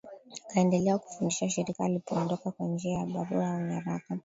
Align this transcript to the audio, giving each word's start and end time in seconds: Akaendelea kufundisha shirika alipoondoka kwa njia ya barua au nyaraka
Akaendelea 0.45 0.97
kufundisha 0.97 1.49
shirika 1.49 1.83
alipoondoka 1.85 2.51
kwa 2.51 2.67
njia 2.67 2.97
ya 2.99 3.05
barua 3.05 3.53
au 3.53 3.61
nyaraka 3.61 4.17